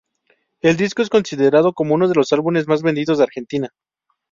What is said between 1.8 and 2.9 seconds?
uno de los álbumes más